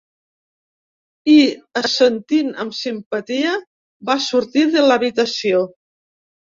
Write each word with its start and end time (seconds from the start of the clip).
I, 1.33 1.35
assentint 1.83 2.51
amb 2.65 2.75
simpatia, 2.79 3.55
va 4.11 4.19
sortir 4.31 4.69
de 4.77 4.89
l'habitació. 4.91 5.67